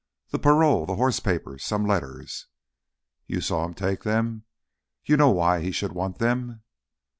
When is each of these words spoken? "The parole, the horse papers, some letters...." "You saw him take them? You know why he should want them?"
"The 0.29 0.39
parole, 0.39 0.87
the 0.87 0.95
horse 0.95 1.19
papers, 1.19 1.63
some 1.63 1.85
letters...." 1.85 2.47
"You 3.27 3.39
saw 3.39 3.65
him 3.65 3.75
take 3.75 4.01
them? 4.01 4.45
You 5.05 5.15
know 5.15 5.29
why 5.29 5.61
he 5.61 5.71
should 5.71 5.91
want 5.91 6.17
them?" 6.17 6.63